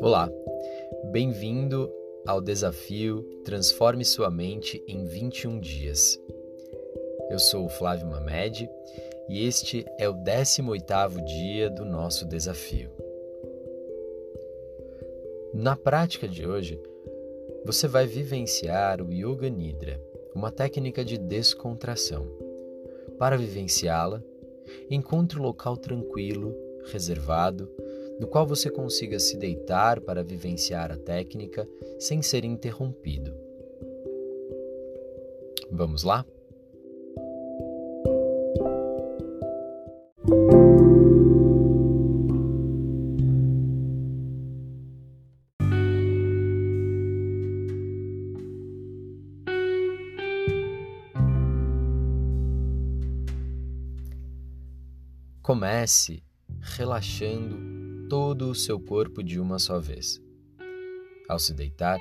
[0.00, 0.32] Olá,
[1.12, 1.92] bem-vindo
[2.26, 6.18] ao desafio Transforme Sua Mente em 21 Dias.
[7.28, 8.66] Eu sou o Flávio Mamed
[9.28, 12.90] e este é o 18º dia do nosso desafio.
[15.52, 16.80] Na prática de hoje,
[17.62, 20.00] você vai vivenciar o Yoga Nidra,
[20.34, 22.26] uma técnica de descontração.
[23.18, 24.22] Para vivenciá-la,
[24.90, 26.56] encontre um local tranquilo,
[26.90, 27.70] reservado,
[28.20, 31.66] no qual você consiga se deitar para vivenciar a técnica
[31.98, 33.34] sem ser interrompido.
[35.72, 36.26] Vamos lá?
[55.42, 56.22] Comece
[56.60, 57.69] relaxando
[58.10, 60.20] todo o seu corpo de uma só vez.
[61.28, 62.00] Ao se deitar,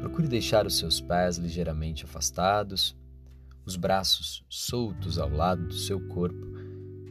[0.00, 2.96] procure deixar os seus pés ligeiramente afastados,
[3.64, 6.44] os braços soltos ao lado do seu corpo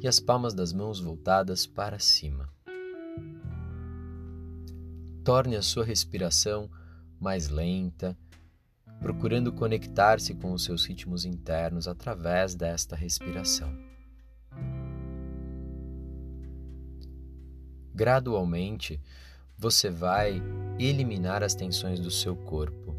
[0.02, 2.50] e as palmas das mãos voltadas para cima.
[5.24, 6.70] Torne a sua respiração
[7.22, 8.18] mais lenta,
[9.00, 13.93] procurando conectar-se com os seus ritmos internos através desta respiração.
[17.94, 19.00] Gradualmente,
[19.58, 20.42] você vai
[20.80, 22.96] eliminar as tensões do seu corpo,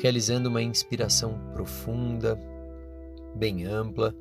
[0.00, 2.38] realizando uma inspiração profunda,
[3.34, 4.14] bem ampla,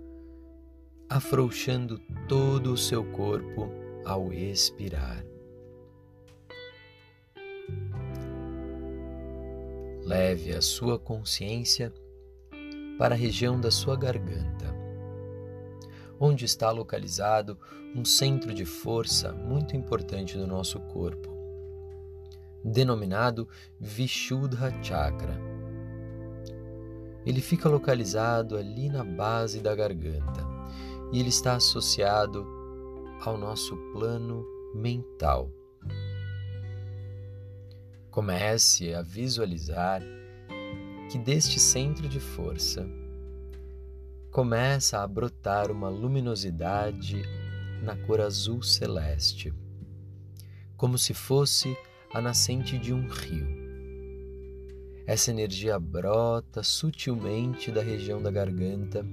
[1.09, 3.69] afrouxando todo o seu corpo
[4.05, 5.25] ao expirar.
[10.05, 11.91] Leve a sua consciência
[12.97, 14.74] para a região da sua garganta
[16.19, 17.57] onde está localizado
[17.95, 21.29] um centro de força muito importante do nosso corpo,
[22.63, 23.47] denominado
[23.79, 25.39] Vishuddha Chakra.
[27.25, 30.45] Ele fica localizado ali na base da garganta
[31.11, 32.45] e ele está associado
[33.21, 34.45] ao nosso plano
[34.75, 35.49] mental.
[38.11, 40.01] Comece a visualizar
[41.11, 42.87] que deste centro de força
[44.35, 47.23] começa a brotar uma luminosidade
[47.81, 49.53] na cor azul celeste,
[50.75, 51.73] como se fosse
[52.13, 53.47] a nascente de um rio.
[55.07, 59.05] Essa energia brota sutilmente da região da garganta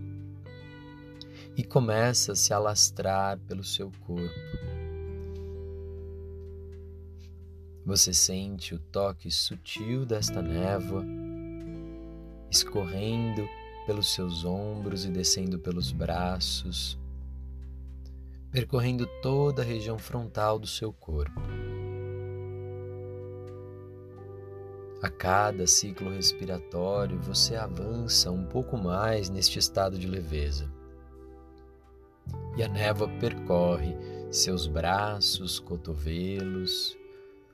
[1.56, 4.34] e começa a se alastrar pelo seu corpo.
[7.86, 11.04] Você sente o toque sutil desta névoa
[12.50, 13.48] escorrendo
[13.86, 16.98] pelos seus ombros e descendo pelos braços,
[18.50, 21.40] percorrendo toda a região frontal do seu corpo.
[25.02, 30.70] A cada ciclo respiratório, você avança um pouco mais neste estado de leveza.
[32.56, 33.96] E a névoa percorre
[34.30, 36.96] seus braços, cotovelos,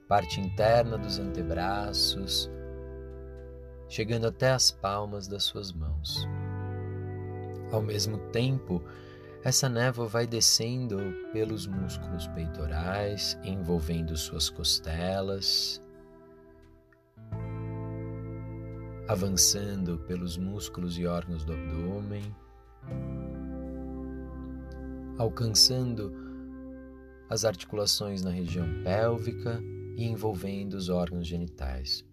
[0.07, 2.51] parte interna dos antebraços,
[3.89, 6.27] chegando até as palmas das suas mãos.
[7.73, 8.83] Ao mesmo tempo,
[9.45, 10.99] essa névoa vai descendo
[11.33, 15.83] pelos músculos peitorais, envolvendo suas costelas,
[19.07, 22.35] avançando pelos músculos e órgãos do abdômen,
[25.19, 26.13] alcançando
[27.29, 29.63] as articulações na região pélvica
[29.97, 32.08] e envolvendo os órgãos genitais.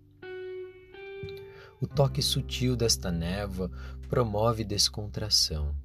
[1.81, 3.69] O toque sutil desta névoa
[4.08, 5.75] promove descontração,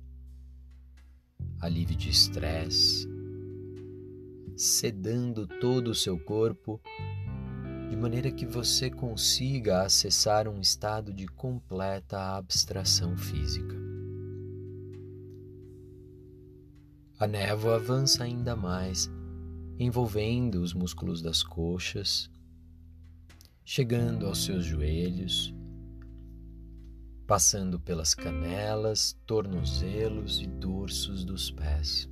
[1.61, 3.09] alívio de estresse,
[4.57, 6.81] sedando todo o seu corpo
[7.89, 13.75] de maneira que você consiga acessar um estado de completa abstração física.
[17.19, 19.11] A névoa avança ainda mais,
[19.77, 22.31] envolvendo os músculos das coxas,
[23.65, 25.53] chegando aos seus joelhos
[27.31, 32.11] passando pelas canelas, tornozelos e dorsos dos pés.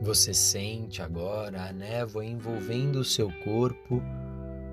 [0.00, 4.00] Você sente agora a névoa envolvendo o seu corpo,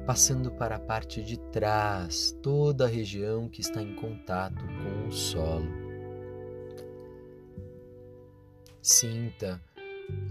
[0.05, 5.11] passando para a parte de trás, toda a região que está em contato com o
[5.11, 5.67] solo.
[8.81, 9.61] Sinta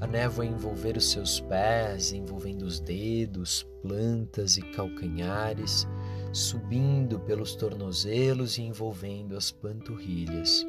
[0.00, 5.86] a névoa envolver os seus pés, envolvendo os dedos, plantas e calcanhares,
[6.32, 10.66] subindo pelos tornozelos e envolvendo as panturrilhas.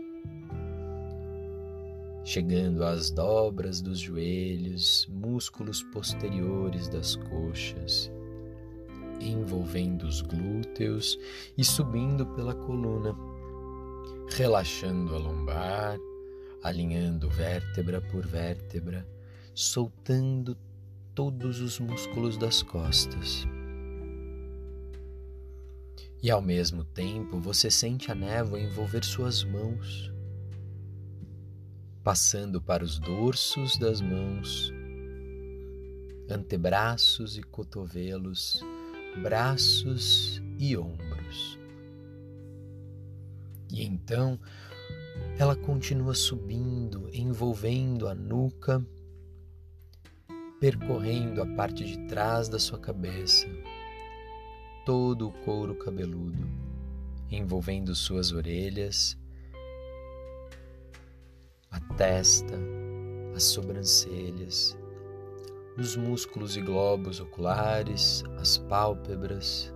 [2.26, 8.12] chegando às dobras dos joelhos, músculos posteriores das coxas,
[9.22, 11.20] envolvendo os glúteos
[11.56, 13.16] e subindo pela coluna,
[14.32, 16.00] relaxando a lombar,
[16.66, 19.08] alinhando vértebra por vértebra,
[19.54, 20.58] soltando
[21.14, 23.46] todos os músculos das costas.
[26.24, 30.12] E ao mesmo tempo você sente a névoa envolver suas mãos
[32.04, 34.74] passando para os dorsos das mãos,
[36.28, 38.60] antebraços e cotovelos,
[39.22, 41.60] braços e ombros.
[43.72, 44.40] E então
[45.38, 48.86] ela continua subindo, envolvendo a nuca,
[50.62, 53.46] percorrendo a parte de trás da sua cabeça,
[54.86, 56.48] todo o couro cabeludo,
[57.30, 59.18] envolvendo suas orelhas
[61.70, 62.58] a testa,
[63.36, 64.78] as sobrancelhas,
[65.78, 69.74] os músculos e globos oculares, as pálpebras,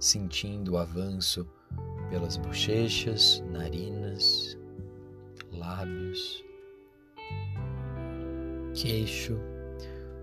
[0.00, 1.48] sentindo o avanço
[2.10, 4.58] pelas bochechas, narinas,
[5.52, 6.44] lábios,
[8.74, 9.38] queixo,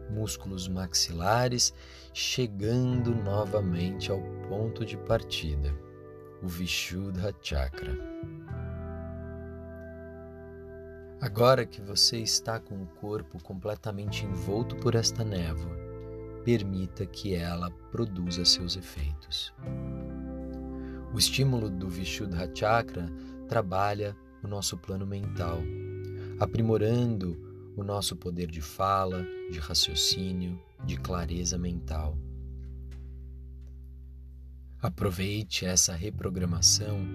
[0.10, 1.74] músculos maxilares,
[2.14, 5.74] chegando novamente ao ponto de partida,
[6.42, 7.98] o Vishuddha Chakra.
[11.20, 15.74] Agora que você está com o corpo completamente envolto por esta névoa,
[16.44, 19.54] permita que ela produza seus efeitos.
[21.14, 23.08] O estímulo do Vishuddha Chakra
[23.48, 25.60] trabalha o nosso plano mental,
[26.40, 27.38] aprimorando
[27.78, 32.18] o nosso poder de fala, de raciocínio, de clareza mental.
[34.82, 37.06] Aproveite essa reprogramação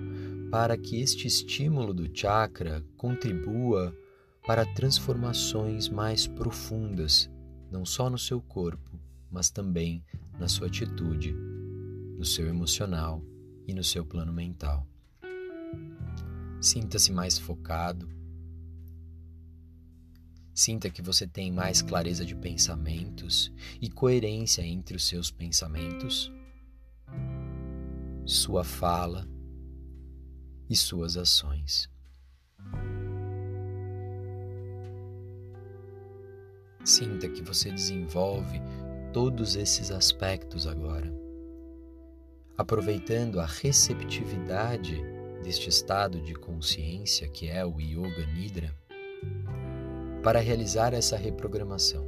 [0.48, 3.92] para que este estímulo do chakra contribua
[4.46, 7.28] para transformações mais profundas,
[7.68, 8.96] não só no seu corpo,
[9.28, 10.04] mas também
[10.38, 11.32] na sua atitude,
[12.16, 13.20] no seu emocional
[13.68, 14.86] e no seu plano mental.
[16.58, 18.08] Sinta-se mais focado.
[20.54, 26.32] Sinta que você tem mais clareza de pensamentos e coerência entre os seus pensamentos,
[28.24, 29.28] sua fala
[30.68, 31.88] e suas ações.
[36.84, 38.60] Sinta que você desenvolve
[39.12, 41.12] todos esses aspectos agora,
[42.58, 45.00] aproveitando a receptividade
[45.44, 48.74] deste estado de consciência que é o Yoga Nidra,
[50.24, 52.04] para realizar essa reprogramação.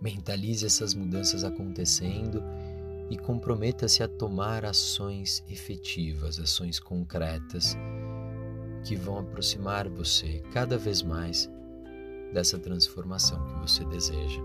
[0.00, 2.42] Mentalize essas mudanças acontecendo
[3.10, 7.76] e comprometa-se a tomar ações efetivas, ações concretas
[8.82, 11.50] que vão aproximar você cada vez mais
[12.32, 14.40] dessa transformação que você deseja.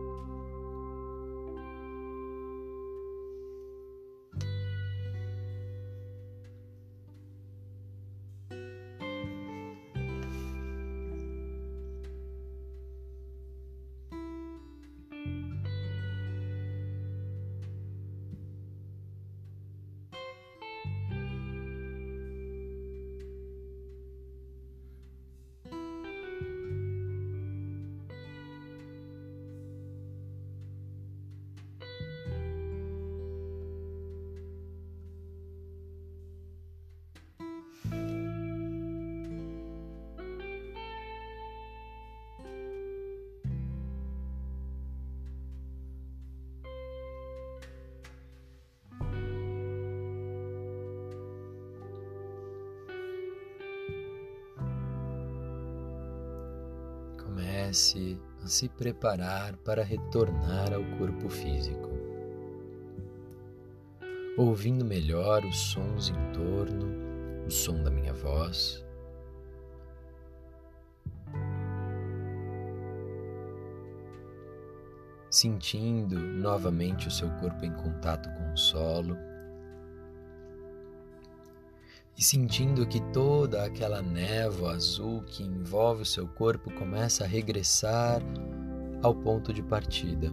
[57.75, 61.89] Comece a se preparar para retornar ao corpo físico,
[64.37, 68.81] ouvindo melhor os sons em torno, o som da minha voz.
[75.29, 79.17] Sentindo novamente o seu corpo em contato com o solo
[82.17, 88.21] e sentindo que toda aquela névoa azul que envolve o seu corpo começa a regressar
[89.01, 90.31] ao ponto de partida.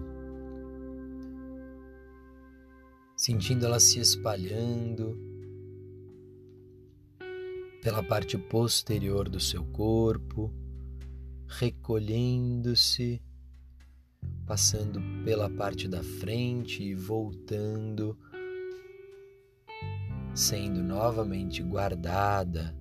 [3.16, 5.18] Sentindo ela se espalhando
[7.82, 10.52] pela parte posterior do seu corpo,
[11.48, 13.20] recolhendo-se,
[14.46, 18.16] passando pela parte da frente e voltando
[20.34, 22.74] sendo novamente guardada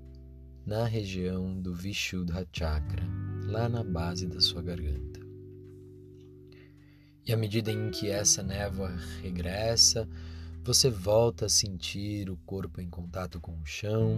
[0.65, 3.03] na região do Vishuddha Chakra,
[3.45, 5.19] lá na base da sua garganta.
[7.25, 10.07] E à medida em que essa névoa regressa,
[10.63, 14.17] você volta a sentir o corpo em contato com o chão.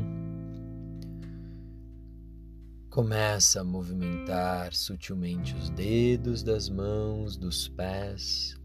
[2.89, 8.55] Começa a movimentar sutilmente os dedos das mãos, dos pés.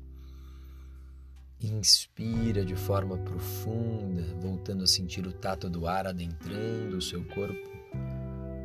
[1.61, 7.69] Inspira de forma profunda, voltando a sentir o tato do ar adentrando o seu corpo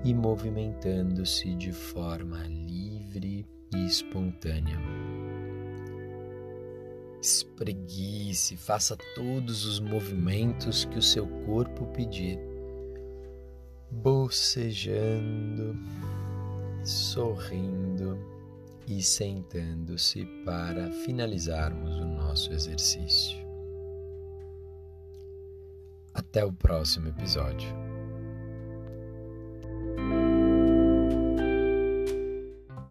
[0.03, 4.77] e movimentando-se de forma livre e espontânea.
[7.19, 12.38] Espreguice, faça todos os movimentos que o seu corpo pedir,
[13.89, 15.75] bocejando,
[16.83, 18.19] sorrindo
[18.88, 22.23] e sentando-se para finalizarmos o nosso
[22.54, 23.38] exercício.
[26.13, 27.92] Até o próximo episódio.